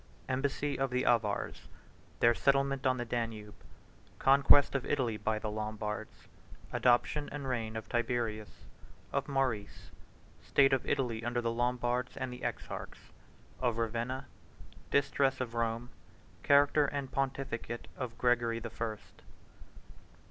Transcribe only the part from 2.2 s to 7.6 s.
Settlement On The Danube.—Conquest Of Italy By The Lombards.—Adoption And